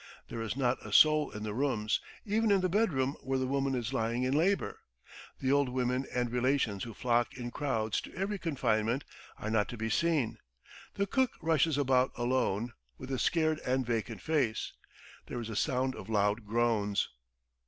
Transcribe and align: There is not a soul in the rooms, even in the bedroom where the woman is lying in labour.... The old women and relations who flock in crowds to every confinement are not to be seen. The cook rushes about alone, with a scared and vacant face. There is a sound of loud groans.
There 0.29 0.41
is 0.41 0.57
not 0.57 0.83
a 0.83 0.91
soul 0.91 1.29
in 1.29 1.43
the 1.43 1.53
rooms, 1.53 1.99
even 2.25 2.49
in 2.49 2.61
the 2.61 2.69
bedroom 2.69 3.15
where 3.21 3.37
the 3.37 3.45
woman 3.45 3.75
is 3.75 3.93
lying 3.93 4.23
in 4.23 4.33
labour.... 4.35 4.79
The 5.39 5.51
old 5.51 5.69
women 5.69 6.07
and 6.11 6.31
relations 6.31 6.85
who 6.85 6.95
flock 6.95 7.35
in 7.35 7.51
crowds 7.51 8.01
to 8.01 8.15
every 8.15 8.39
confinement 8.39 9.03
are 9.37 9.51
not 9.51 9.69
to 9.69 9.77
be 9.77 9.91
seen. 9.91 10.39
The 10.95 11.05
cook 11.05 11.33
rushes 11.39 11.77
about 11.77 12.11
alone, 12.17 12.73
with 12.97 13.11
a 13.11 13.19
scared 13.19 13.59
and 13.59 13.85
vacant 13.85 14.21
face. 14.21 14.73
There 15.27 15.39
is 15.39 15.51
a 15.51 15.55
sound 15.55 15.93
of 15.93 16.09
loud 16.09 16.47
groans. 16.47 17.07